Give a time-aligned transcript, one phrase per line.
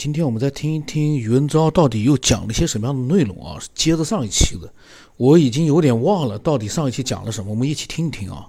[0.00, 3.60] 今天我们再听一听余文昭到底又讲了些什么样的内容啊？
[3.74, 4.72] 接着上一期的，
[5.18, 8.48] 我已经有点忘了到底上一期讲了什么，我们一起听一听啊。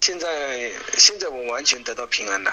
[0.00, 2.52] 现在，现在我完全得到平安了。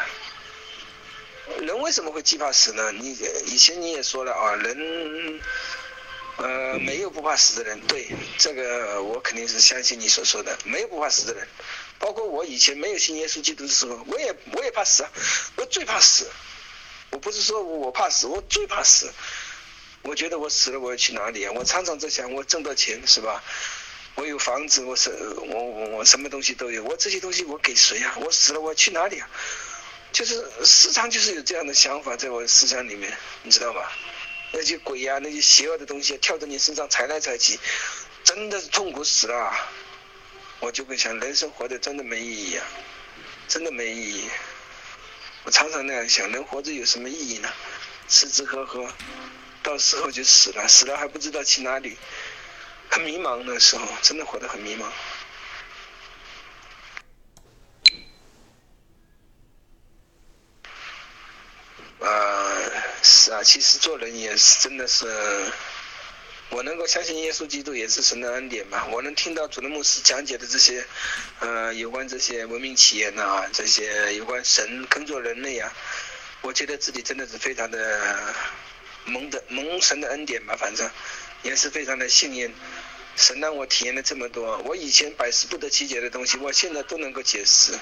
[1.62, 2.92] 人为什么会惧怕死呢？
[2.92, 3.10] 你
[3.48, 5.42] 以前你也说了啊，人，
[6.38, 7.82] 呃，没有不怕死的人。
[7.88, 8.08] 对，
[8.38, 11.48] 这个我肯定是相信你所说的，没有不怕死的人。
[12.00, 15.12] 包括我以前没有信耶稣基督的时候，我也我也怕死啊，
[15.58, 16.30] 我最怕死。
[17.12, 19.12] 我不是说我怕死，我最怕死。
[20.02, 21.52] 我觉得我死了我要去哪里啊？
[21.54, 23.44] 我常常在想，我挣到钱是吧？
[24.16, 28.16] 我有房子，我是我我我什么东西都有，我这些东西我给谁啊？
[28.22, 29.30] 我死了我要去哪里啊？
[30.12, 33.92] 就是时常就是有这样的想法在我思想里面，你知道吧？
[34.52, 37.60] 那些鬼呀，那些邪恶的东西跳到你身上踩来踩去，
[38.24, 39.54] 真的是痛苦死了。
[40.62, 42.66] 我就会想，人生活的真的没意义啊，
[43.48, 44.30] 真的没意义。
[45.46, 47.50] 我常常那样想，人活着有什么意义呢？
[48.10, 48.92] 吃吃喝喝，
[49.64, 51.98] 到时候就死了，死了还不知道去哪里，
[52.90, 53.46] 很迷茫。
[53.46, 54.84] 的时候真的活得很迷茫。
[62.06, 65.06] 啊，是啊，其实做人也是真的是。
[66.52, 68.86] 我能够相信耶稣基督也是神的恩典嘛？
[68.88, 70.84] 我能听到主的牧师讲解的这些，
[71.40, 75.72] 呃，有关这些文明企业呐，这些有关神耕作人类啊，
[76.42, 78.34] 我觉得自己真的是非常的
[79.06, 80.90] 蒙的蒙神的恩典吧，反正
[81.44, 82.52] 也是非常的幸运。
[83.16, 87.74] 神让我体验了这么多，我以前百思不得其解的东西，我现在都能够解释。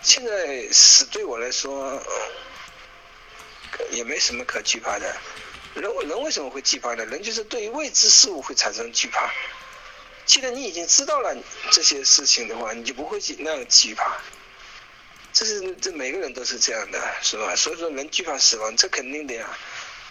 [0.00, 2.00] 现在死对我来说
[3.90, 5.16] 也没什么可惧怕的。
[5.74, 7.04] 人人为什么会惧怕呢？
[7.06, 9.32] 人就是对于未知事物会产生惧怕。
[10.24, 11.36] 既然你已经知道了
[11.70, 14.16] 这些事情的话，你就不会去那样惧怕。
[15.32, 17.54] 这是这每个人都是这样的，是吧？
[17.56, 19.58] 所以说人惧怕死亡，这肯定的呀。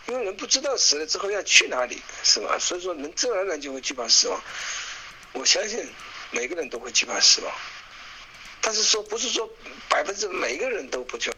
[0.08, 2.60] 因为人不知道死了之后要去哪里，是吧？
[2.60, 4.42] 所以说人自然而然就会惧怕死亡。
[5.32, 5.88] 我相信
[6.32, 7.56] 每个人都会惧怕死亡，
[8.62, 9.50] 但是说不是说
[9.88, 11.38] 百分之每个人都不惧怕。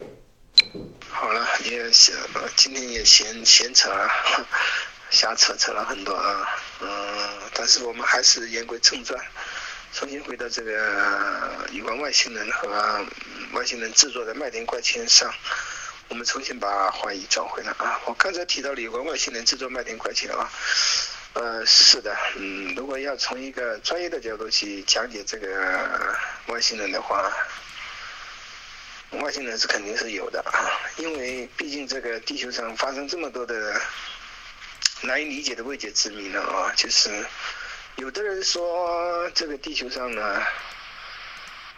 [1.18, 2.14] 好了，也闲，
[2.56, 4.10] 今天也闲闲扯了，
[5.08, 6.46] 瞎扯扯了很多啊，
[6.80, 6.88] 嗯，
[7.54, 9.18] 但是我们还是言归正传，
[9.94, 13.02] 重新回到这个有关外星人和
[13.52, 15.32] 外星人制作的麦田怪圈上，
[16.08, 17.98] 我们重新把话题转回来啊。
[18.04, 20.52] 我刚才提到了有关外星人制作麦田怪圈啊，
[21.32, 26.14] 呃，是的，嗯，如果要从一个专业的角度去讲解这个
[26.48, 27.32] 外星人的话。
[29.12, 30.52] 外星人是肯定是有的啊，
[30.96, 33.80] 因为毕竟这个地球上发生这么多的
[35.02, 37.24] 难以理解的未解之谜了啊，就是
[37.96, 40.42] 有的人说这个地球上呢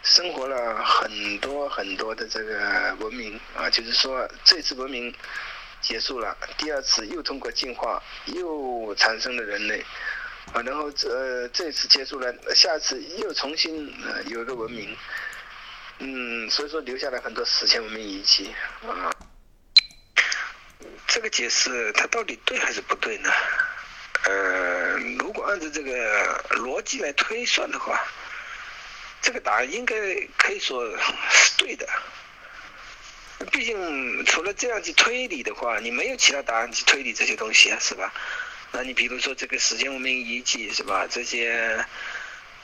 [0.01, 5.13] 生活了很多很多的这个文明啊，就是说这次文明
[5.81, 9.85] 结束了，第二次又通过进化又产生了人类
[10.51, 13.93] 啊，然后这这次结束了，下次又重新
[14.27, 14.97] 有一个文明。
[16.01, 18.55] 嗯，所以说留下来很多史前文明遗迹
[18.87, 19.11] 啊。
[21.07, 23.29] 这个解释它到底对还是不对呢？
[24.23, 27.99] 呃，如果按照这个逻辑来推算的话，
[29.21, 29.95] 这个答案应该
[30.37, 30.89] 可以说
[31.29, 31.85] 是对的。
[33.51, 38.13] 毕竟除了这样去推理的话，你没有其他答案去推理这些东西啊，是吧？
[38.71, 41.05] 那你比如说这个史前文明遗迹是吧？
[41.09, 41.85] 这些。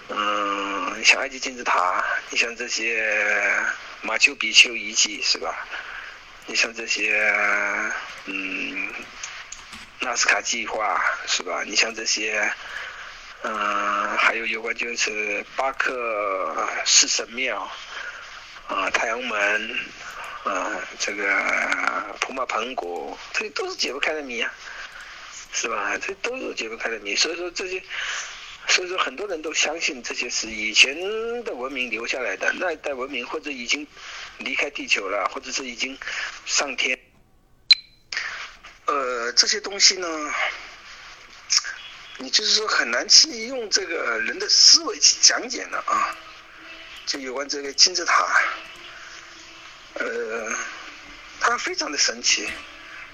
[0.08, 3.42] 嗯，你像埃及金字塔，你像这些
[4.02, 5.66] 马丘比丘遗迹是吧？
[6.46, 7.20] 你像这些，
[8.26, 8.94] 嗯，
[10.00, 11.64] 纳斯卡计划是吧？
[11.66, 12.54] 你像这些，
[13.42, 17.68] 嗯，还有有关就是巴克式神庙，
[18.68, 19.80] 啊，太阳门，
[20.44, 24.54] 啊，这个普马盆谷，这都是解不开的谜啊，
[25.52, 25.98] 是吧？
[25.98, 27.82] 这都是解不开的谜，所以说这些。
[28.68, 30.96] 所以说，很多人都相信这些是以前
[31.44, 33.88] 的文明留下来的那一代文明，或者已经
[34.40, 35.98] 离开地球了，或者是已经
[36.46, 37.00] 上天。
[38.86, 40.08] 呃，这些东西呢，
[42.18, 46.18] 你就是说很难去用这个人的思维去讲解的啊。
[47.06, 48.28] 就有关这个金字塔，
[49.94, 50.52] 呃，
[51.40, 52.50] 它非常的神奇，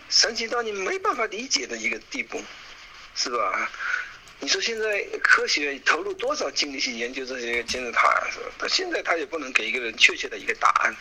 [0.10, 2.42] 神奇到你没办法理解的一个地步，
[3.16, 3.70] 是吧？
[4.44, 8.28] 你说现在科学投入多少精力去研究这些金字塔？
[8.34, 8.46] 是吧？
[8.58, 10.96] 到现在他也不能给一个人确切的一个答案。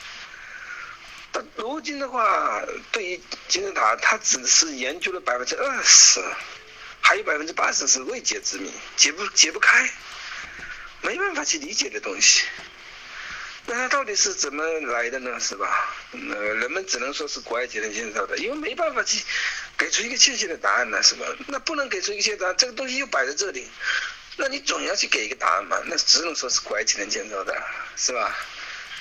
[1.33, 6.21] 但如今的话，对于金字塔，他只是研究了百分之二十，
[7.01, 9.91] 还有百分之八十是未解之谜，解不解不开，
[11.01, 12.45] 没办法去理解的东西。
[13.67, 15.39] 那它到底是怎么来的呢？
[15.39, 15.95] 是吧？
[16.13, 19.23] 呃，人们只能说是古埃及人建造的，因为没办法去
[19.79, 21.27] 给出一个确切的答案呢，是吧？
[21.47, 23.69] 那不能给出一个确切答案，这个东西又摆在这里，
[24.37, 25.81] 那你总要去给一个答案嘛？
[25.87, 27.63] 那只能说是古埃及人建造的，
[27.97, 28.37] 是吧？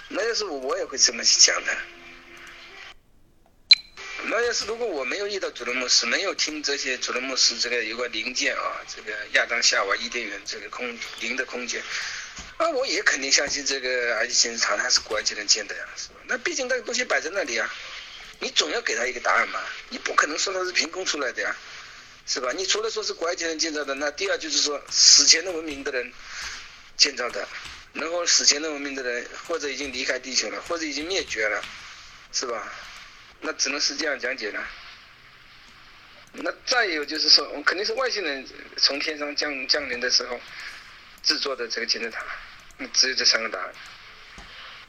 [0.09, 1.75] 那要是我，我也会这么去讲的。
[4.23, 11.81] 那要是如果我没有遇到主任牧师，没有听这些主任牧师这个有个零件啊，这个亚当夏娃伊甸园这个空零的空间，
[12.57, 16.15] 那我也肯定相信这个埃及金字塔它是古埃及人建的呀，是吧？
[16.27, 17.73] 那毕竟那个东西摆在那里啊，
[18.39, 19.59] 你总要给他一个答案嘛，
[19.89, 21.55] 你不可能说它是凭空出来的呀，
[22.27, 22.51] 是吧？
[22.51, 26.11] 你除了说是古埃及人建造的，那第二就是说史前的文明的人
[26.97, 27.47] 建造的，
[27.93, 31.63] 然后史前的文明的人或者已经离开地球了，或者已经灭绝了，
[32.33, 32.71] 是吧？
[33.41, 34.67] 那只能是这样讲解了。
[36.33, 38.45] 那再有就是说，肯定是外星人
[38.77, 40.39] 从天上降降临的时候
[41.24, 42.24] 制作的这个金字塔，
[42.77, 43.74] 那只有这三个答案。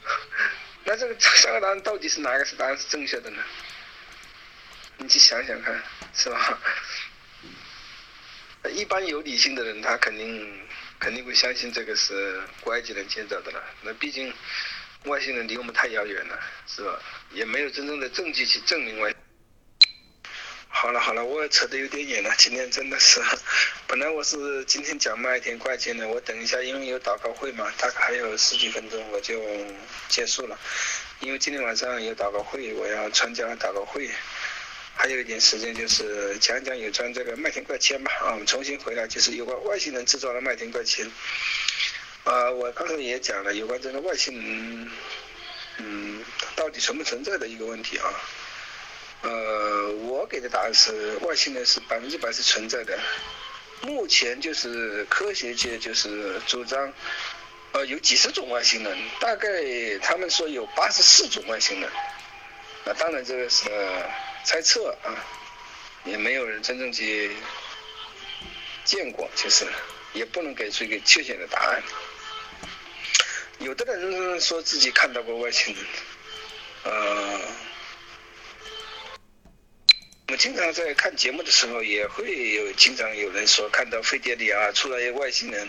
[0.85, 3.41] 那这个这三个答案到底是哪个是答案是正确的呢？
[4.97, 5.83] 你去想想看，
[6.13, 6.59] 是吧？
[8.69, 10.67] 一般有理性的人，他肯定
[10.99, 13.63] 肯定会相信这个是古埃及人建造的了。
[13.81, 14.33] 那毕竟。
[15.05, 17.01] 外星人离我们太遥远了，是吧？
[17.31, 19.11] 也没有真正的证据去证明外。
[20.81, 23.21] 好了好了，我也扯得有点远了，今天真的是，
[23.85, 29.39] 本来我是今天讲麦田怪圈的，我等一下因为有祷告会嘛，大概还有十几分钟我就
[30.09, 30.57] 结束了。
[31.19, 34.09] 因为今天晚上有祷告会，我要参加祷告会，
[34.95, 38.11] 还有一点时间就是讲讲有关这个麦田怪圈吧。
[38.19, 41.05] 啊，我们重新回来就是有关外星人制造的麦田怪圈。
[42.23, 44.91] 啊，我刚才也讲了有关这个外星人，
[45.77, 46.25] 嗯，
[46.55, 48.11] 到底存不存在的一个问题啊。
[49.21, 52.97] 呃，我给的答案是外星人是百分之百是存在的。
[53.81, 56.93] 目前就是科学界就是主张，
[57.71, 59.49] 呃，有几十种外星人，大概
[60.01, 61.89] 他们说有八十四种外星人。
[62.85, 63.69] 那当然这个是
[64.43, 65.13] 猜测啊，
[66.03, 67.31] 也没有人真正去
[68.83, 69.65] 见过，就是
[70.13, 71.83] 也不能给出一个确切的答案。
[73.59, 75.85] 有的人说自己看到过外星人，
[76.83, 77.30] 呃，
[80.31, 85.67] 我经常在看节目的时候，也会有经常有人说看到飞碟里啊出来一外星人，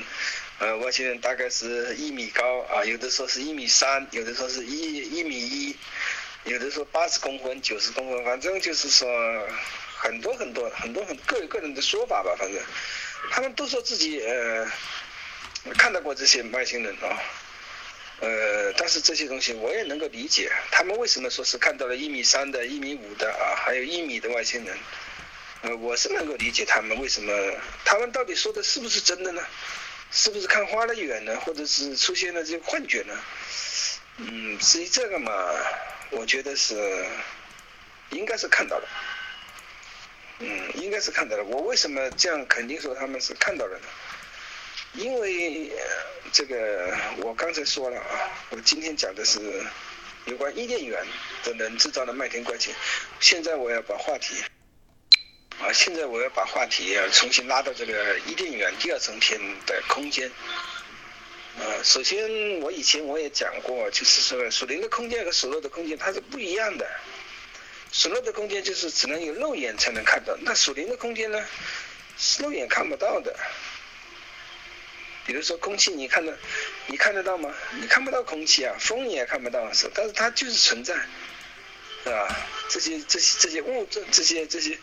[0.60, 5.76] 呃，外星人大概是一米高啊，有的说是一米三，有的说是一一米一，
[6.44, 9.08] 有的说八十公分、九十公分，反正就是说
[9.96, 12.62] 很多很多很多很各有各人的说法吧，反正
[13.32, 14.70] 他们都说自己呃
[15.76, 17.18] 看到过这些外星人啊。
[18.22, 24.78] 呃，但是这些东西我也能够理解，他们为什么说是看到了一米三的、一米五的啊，还有一米的外星人，
[25.62, 27.32] 呃，我是能够理解他们为什么，
[27.84, 29.42] 他们到底说的是不是真的呢？
[30.12, 31.36] 是不是看花了眼呢？
[31.40, 33.18] 或者是出现了这个幻觉呢？
[34.18, 35.32] 嗯，至于这个嘛，
[36.10, 37.04] 我觉得是
[38.10, 38.88] 应该是看到了，
[40.38, 41.42] 嗯，应该是看到了。
[41.42, 43.88] 我为什么这样肯定说他们是看到了呢？
[44.94, 45.72] 因为
[46.32, 49.40] 这个我刚才说了啊，我今天讲的是
[50.26, 51.02] 有关伊甸园
[51.44, 52.74] 的人制造的麦田怪圈。
[53.18, 54.34] 现在我要把话题
[55.60, 60.30] 啊，现在我要把话题要重新拉到这个伊甸园第二层天的空间。
[61.58, 62.28] 啊，首先
[62.60, 66.86] 我以前我也讲过，就是说属灵的空间和属肉的空间它是不一样的。
[67.92, 71.42] 属肉的空间就是只能有肉眼才能看到，那属灵的空间呢，
[72.18, 73.34] 是肉眼看不到的。
[75.24, 76.32] 比如说空气，你看到，
[76.88, 77.54] 你看得到吗？
[77.80, 80.94] 你看不到空气啊，风你也看不到，是，但是它就是存在，
[82.02, 82.36] 是吧？
[82.68, 84.76] 这些这些这些物质，这些这些，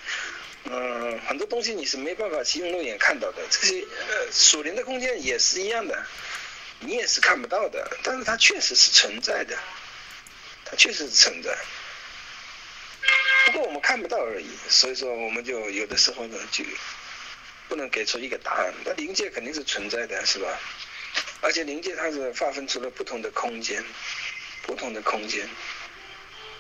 [0.63, 3.41] 嗯，很多东西你是没办法去用肉眼看到的。
[3.49, 6.05] 这些呃，属灵的空间也是一样的，
[6.79, 9.57] 你也是看不到的，但是它确实是存在的，
[10.63, 11.53] 它确实是存在，
[13.47, 14.47] 不过我们看不到而已。
[14.69, 16.63] 所以说，我们就有的时候呢，就。
[17.69, 20.59] 不能给出一个答案，那灵界肯定是存在的，是吧？
[21.41, 23.81] 而且灵界它是划分出了不同的空间，
[24.63, 25.47] 不同的空间。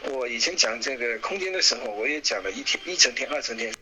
[0.03, 3.73] 我以前讲这个空间的时候，我也讲了一天一层天、二层天，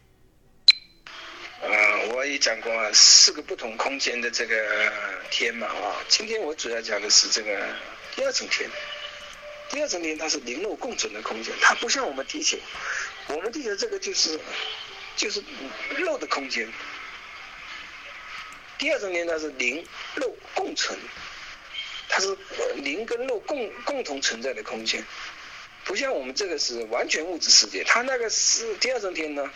[1.62, 1.70] 啊，
[2.14, 4.92] 我也讲过四个不同空间的这个
[5.30, 7.68] 天嘛，啊，今天我主要讲的是这个
[8.16, 8.70] 第二层天。
[9.70, 12.58] 第二层天它是灵肉共存的空间，它不像我们地球，
[13.28, 14.40] 我们地球这个就是
[15.18, 15.44] 就是
[15.98, 16.68] 肉的空间。
[18.78, 19.84] 第二层天它是灵
[20.16, 20.98] 肉共存，
[22.10, 22.38] 它是
[22.76, 25.04] 灵跟肉共共同存在的空间，
[25.84, 27.84] 不像我们这个是完全物质世界。
[27.84, 29.50] 它那个是第二层天呢，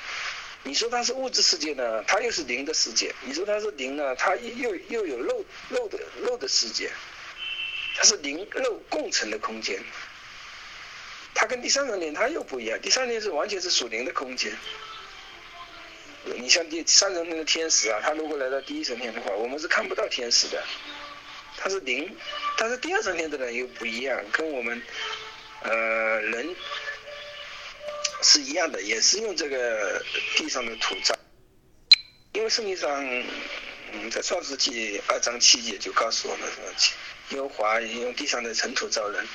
[0.63, 6.91] 你说它是物质世界呢，它又是灵的世界；你说它是灵呢，它又又有肉肉的肉的世界。
[7.93, 9.77] 它是灵肉共存的空间。
[11.33, 14.51] 它跟第三层天它又不一样，第三层天是完全是属灵的空间。
[16.23, 20.63] 你像第三层天的天使啊，他如果来到第一层天的话，我们是看不到天使的，
[21.57, 22.15] 他是灵。
[22.57, 24.81] 但是第二层天的人又不一样，跟我们
[25.63, 25.71] 呃
[26.21, 26.55] 人
[28.21, 30.03] 是一样的，也是用这个
[30.35, 31.15] 地上的土造。
[32.33, 33.03] 因为圣经上，
[33.91, 39.25] 嗯，在创世纪二章七节就告诉我们说，耶和华用地上的尘土造人。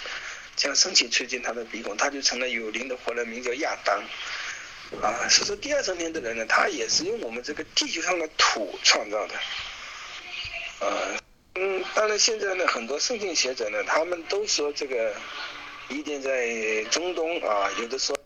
[0.56, 4.02] 将生气吹进他的鼻孔，他就成了有灵的活人，名叫亚当。
[5.02, 9.34] 啊，所以说第二层天的人呢，他也是用我们这个地球上的土创造的。
[10.80, 11.16] 呃，
[11.56, 15.14] 嗯，当然现在呢，很多圣经学者呢，他们都说这个
[15.88, 18.16] 一定在中东啊，有的说，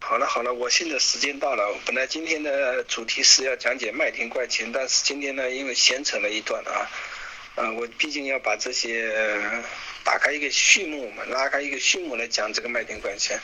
[0.00, 6.90] 好了好了，我现在时间到了，本来今天的主题是要讲解麦田怪圈，但是今天呢，因为闲扯了一段啊，
[7.56, 9.12] 啊，我毕竟要把这些。
[10.04, 13.38] 打开一个序幕嘛，拉开一个序幕来讲这个麦田怪圈。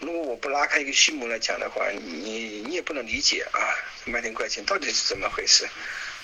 [0.00, 3.60] 如果我不拉开一个序幕来讲的话，你你也不能理解啊，
[4.06, 5.68] 麦田怪钱到底是怎么回事，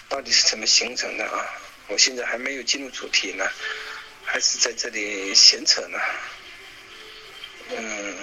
[0.08, 1.46] 到底是怎么形成的啊？
[1.88, 3.44] 我现在还没有进入主题呢，
[4.24, 5.98] 还是在这里闲扯呢。
[7.68, 8.16] 嗯，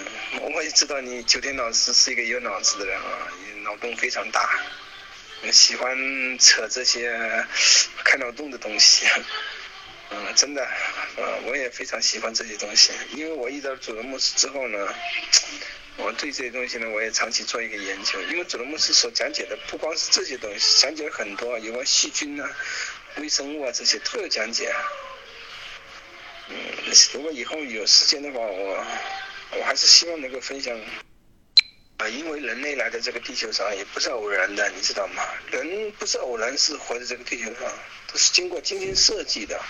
[0.52, 3.32] 我也知道你九天老师是一个有脑子的人啊，
[3.62, 4.60] 脑洞非常大，
[5.52, 7.46] 喜欢扯这些
[8.04, 9.06] 开脑洞的东西。
[10.16, 10.62] 嗯，真的，
[11.16, 14.94] 呃，我也非常喜欢这些东西，因为我遇到主任牧师之后呢，
[15.96, 18.20] 我对这些东西呢，我也长期做一个研究。
[18.30, 22.48] 因为主任牧师所讲解的不光是这些东西，讲解了很多有关细菌啊、
[23.16, 24.72] 微生物啊这些都有讲解。
[26.48, 26.56] 嗯，
[27.12, 28.86] 如果以后有时间的话，我
[29.58, 30.78] 我还是希望能够分享。
[31.96, 35.22] 啊，因为人类来到这个地球上也不是偶然的，你知道吗？
[35.50, 37.72] 人不是偶然是活在这个地球上，
[38.12, 39.60] 都是经过精心设计的。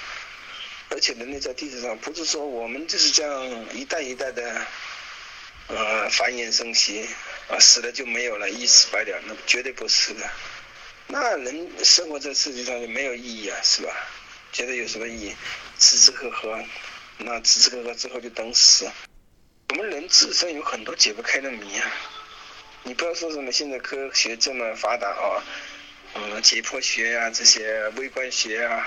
[0.95, 4.65] 而且人类在地球上不是说我们就是这样一代一代的，
[5.67, 7.05] 呃，繁衍生息，
[7.49, 10.31] 啊，死了就没有了，一死百了，那绝对不是的。
[11.09, 13.93] 那人生活在世界上就没有意义啊，是吧？
[14.53, 15.37] 觉得有什么意义？
[15.81, 16.65] 吃吃喝喝，
[17.19, 18.89] 那吃吃喝喝之后就等死。
[19.71, 21.93] 我们人自身有很多解不开的谜啊！
[22.85, 25.43] 你不要说什么现在科学这么发达啊，
[26.15, 28.87] 嗯，解剖学呀，这些微观学啊。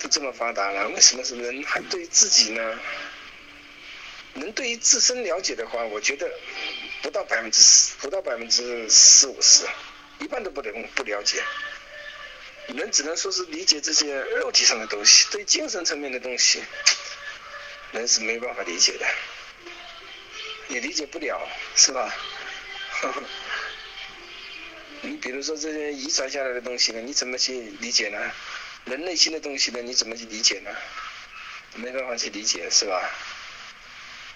[0.00, 2.78] 都这么发达了，为什么是人还对自己呢？
[4.34, 6.30] 人对于自身了解的话，我觉得
[7.02, 9.66] 不到百分之十，不到百分之四五十，
[10.20, 11.42] 一半都不能不了解。
[12.68, 16.62] 人只能说是理解这些肉体上的东西，对精神层面的东西，
[17.92, 19.06] 人是没办法理解的，
[20.68, 22.14] 也理解不了，是吧？
[25.00, 28.30] 你比如说这些遗传下来的东西呢，你怎么去理解呢？
[28.88, 29.80] 人内心的东西呢？
[29.82, 30.70] 你怎么去理解呢？
[31.74, 33.10] 没办法去理解，是吧？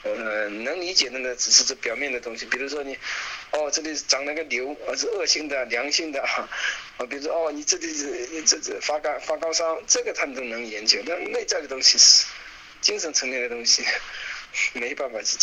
[0.05, 2.45] 呃，能理解的呢，只是这表面的东西。
[2.47, 2.99] 比如说你，
[3.53, 6.49] 哦，这里长了个瘤，而是恶性的、良性的啊。
[6.99, 11.01] 啊， 比如说哦，你这里是这这发高发高烧，这个他们都能研究。
[11.07, 12.27] 但内在的东西是
[12.81, 13.85] 精神层面的东西，
[14.73, 15.39] 没办法去。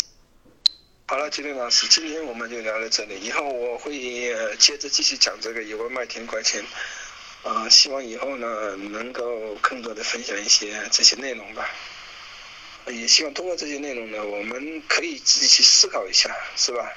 [1.08, 3.20] 好了，金林老师，今天我们就聊到这里。
[3.20, 3.94] 以后我会
[4.60, 6.64] 接着继续讲这个有关麦田关钱。
[7.44, 11.70] 啊，希望以后呢能够更多的分享一些这些内容吧。
[12.88, 16.92] 也希望通过这些内容呢，我们可以自己去思考一下，是吧？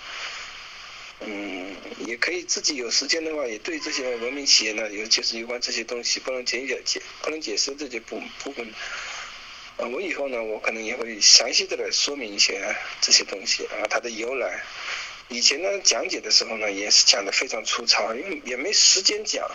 [1.21, 8.67] 嗯，也可以自己有时间的话，也对这些文明企业呢，尤其是有关这些东西不能解解解不能解释这些部部分。
[9.77, 14.65] 啊，我以后呢，我可能也会详细的来说明一些这些东西啊，它的由来。
[15.29, 19.49] 以前呢讲解的时候呢，也是讲的非常粗糙，因为也没时间讲。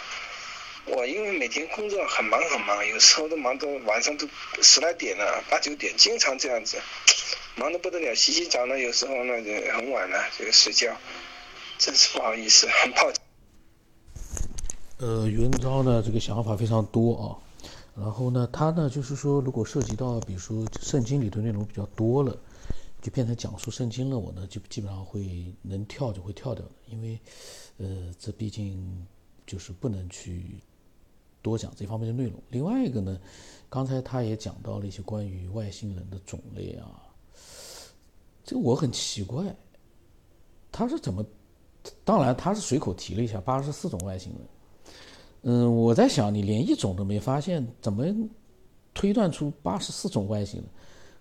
[0.90, 4.28] 我因为每天工作很忙很忙，有时候都忙到晚上都
[4.62, 6.78] 十来点了，八九点，经常这样子，
[7.58, 8.16] 忙得不得了。
[8.16, 10.96] 洗洗澡呢，有时候呢就很晚了，就睡觉，
[11.78, 13.22] 真是不好意思，很抱歉。
[15.00, 17.28] 呃，袁昭呢，这个想法非常多啊，
[17.96, 22.36] 然后呢，他呢就是说，如果涉及到比如说圣经里的内容比较多了，
[23.02, 27.20] 就变成讲述圣经了，我呢就基本上会能跳就会跳掉的，因为
[27.78, 29.06] 呃，这毕竟
[29.46, 30.46] 就是不能去。
[31.42, 32.42] 多讲这方面的内容。
[32.50, 33.20] 另外一个呢，
[33.70, 37.02] 刚才他也讲到了一些关于外星人的种类啊，
[38.44, 39.56] 这我很奇怪，
[40.72, 41.26] 他是怎么？
[42.04, 44.42] 当然他是随口提了一下八十四种外星人。
[45.44, 48.06] 嗯，我在想，你连一种都没发现，怎么
[48.94, 50.70] 推断出八十四种外星人？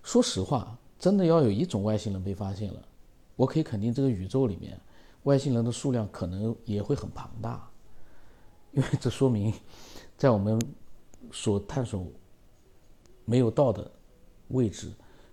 [0.03, 2.81] 说实话，真的要有一种外星人被发现了，
[3.37, 4.77] 我可以肯定这个宇宙里面
[5.23, 7.69] 外星人的数量可能也会很庞大，
[8.73, 9.53] 因为这说明。
[10.17, 10.59] 在我们
[11.31, 12.05] 所探索
[13.25, 13.89] 没有到的
[14.49, 14.91] 位置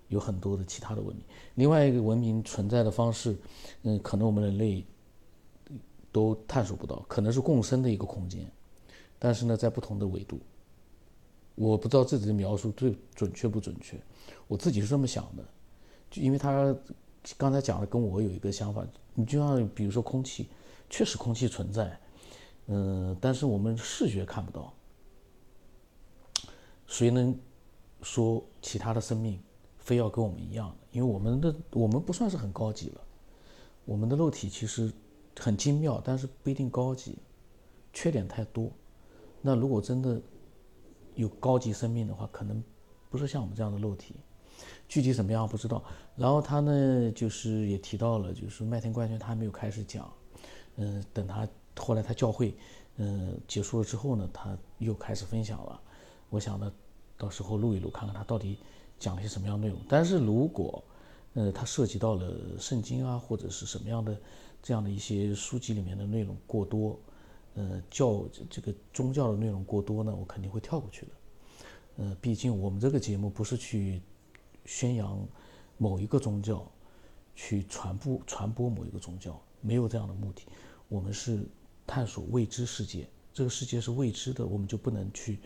[0.08, 1.24] 有很多的其他的文明。
[1.54, 3.36] 另外一个文明存在的方式，
[3.82, 4.84] 嗯，可能我们人类
[6.12, 8.46] 都探索不到，可能是共生的一个空间，
[9.18, 10.38] 但是呢，在不同的维度。
[11.54, 13.96] 我不知道自己的描述最准确不准确，
[14.48, 15.44] 我自己是这么想的，
[16.10, 16.76] 就因为他
[17.38, 20.48] 刚才讲的跟我有一个想法，你就像比如说空气，
[20.90, 21.96] 确实空气存在，
[22.66, 24.72] 嗯，但是我们视觉看不到。
[26.86, 27.36] 谁能
[28.02, 29.40] 说其他的生命
[29.78, 30.76] 非要跟我们一样的？
[30.92, 33.00] 因为我们的我们不算是很高级了，
[33.84, 34.92] 我们的肉体其实
[35.38, 37.18] 很精妙，但是不一定高级，
[37.92, 38.70] 缺点太多。
[39.40, 40.20] 那如果真的
[41.14, 42.62] 有高级生命的话，可能
[43.10, 44.14] 不是像我们这样的肉体，
[44.88, 45.82] 具体怎么样不知道。
[46.16, 50.12] 然后他呢，就是也提到了，就是麦田怪圈他还没有开始讲，
[50.76, 52.56] 嗯，等他后来他教会
[52.96, 55.80] 嗯结束了之后呢，他又开始分享了。
[56.30, 56.72] 我想呢，
[57.16, 58.58] 到时候录一录，看看他到底
[58.98, 59.80] 讲了些什么样的内容。
[59.88, 60.82] 但是如果，
[61.34, 64.16] 呃，他涉及到了圣经啊，或者是什么样的
[64.62, 66.98] 这样的一些书籍里面的内容过多，
[67.54, 71.12] 呃，教这个宗教的内容过多呢，我肯定会跳过去的。
[71.96, 74.00] 呃，毕竟我们这个节目不是去
[74.64, 75.24] 宣扬
[75.78, 76.64] 某一个宗教，
[77.36, 80.42] 去传播传播某一个宗教，没有这样的目的。
[80.88, 81.46] 我们是
[81.86, 85.38] 探索未知世界，这个世界是未知的，我们就不能去。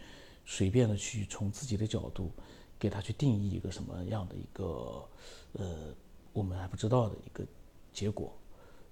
[0.51, 2.31] 随便的去从自己的角度，
[2.79, 5.07] 给他去定义一个什么样的一个，
[5.53, 5.95] 呃，
[6.33, 7.47] 我们还不知道的一个
[7.93, 8.35] 结果，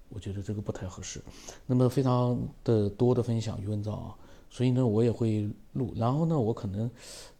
[0.09, 1.19] 我觉得这个不太合适。
[1.65, 4.15] 那么非常的多的分享余文章啊，
[4.51, 6.87] 所以呢我也会录，然后呢我可能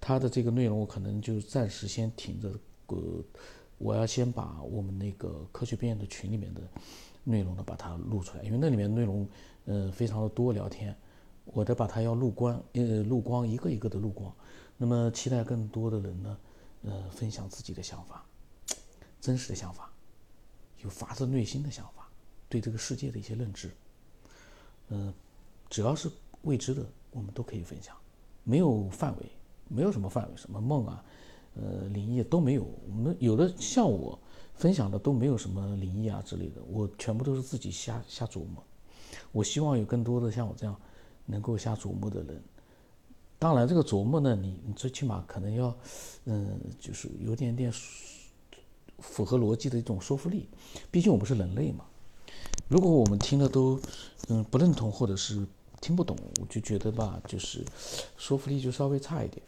[0.01, 2.49] 他的这个内容我可能就暂时先停着，
[2.87, 2.97] 呃，
[3.77, 6.61] 我要先把我们那个科学边缘的群里面的
[7.23, 9.29] 内容呢把它录出来，因为那里面内容
[9.67, 10.93] 呃非常的多聊天。
[11.45, 14.33] 我得把它要录光，呃，录光一个一个的录光。
[14.75, 16.37] 那么期待更多的人呢，
[16.83, 18.25] 呃，分享自己的想法，
[19.21, 19.89] 真实的想法，
[20.83, 22.09] 有发自内心的想法，
[22.49, 23.71] 对这个世界的一些认知。
[24.89, 25.13] 嗯，
[25.69, 27.95] 只要是未知的，我们都可以分享，
[28.43, 29.25] 没有范围，
[29.69, 31.03] 没有什么范围，什么梦啊，
[31.55, 32.67] 呃，灵异都没有。
[32.89, 34.19] 我们有的像我
[34.53, 38.61] 分享的都没有什么灵异啊之类的，我全部都是自己瞎瞎琢磨。
[39.31, 40.75] 我希望有更多的像我这样。
[41.29, 42.41] 能够下琢磨的人，
[43.37, 45.75] 当然这个琢磨呢，你你最起码可能要，
[46.23, 47.69] 嗯，就是有点点
[48.99, 50.47] 符合逻辑的一种说服力。
[50.89, 51.83] 毕竟我们是人类嘛。
[52.69, 53.77] 如果我们听的都
[54.29, 55.45] 嗯不认同或者是
[55.81, 57.61] 听不懂，我就觉得吧，就是
[58.15, 59.41] 说服力就稍微差一点。